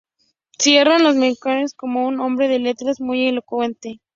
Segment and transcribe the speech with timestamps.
[0.57, 4.01] Cicerón lo menciona como un hombre de letras y muy elocuente.